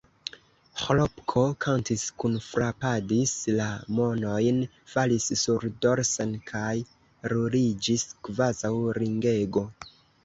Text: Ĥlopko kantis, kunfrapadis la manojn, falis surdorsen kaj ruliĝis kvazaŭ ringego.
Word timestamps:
Ĥlopko 0.83 1.41
kantis, 1.65 2.05
kunfrapadis 2.23 3.33
la 3.59 3.67
manojn, 3.99 4.63
falis 4.95 5.27
surdorsen 5.43 6.35
kaj 6.53 6.73
ruliĝis 7.35 8.07
kvazaŭ 8.29 8.75
ringego. 9.03 9.65